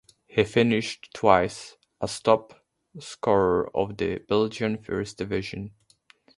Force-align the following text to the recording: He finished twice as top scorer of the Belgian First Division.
He 0.25 0.43
finished 0.45 1.11
twice 1.13 1.77
as 2.01 2.19
top 2.21 2.65
scorer 2.99 3.69
of 3.77 3.97
the 3.97 4.17
Belgian 4.17 4.77
First 4.79 5.19
Division. 5.19 5.75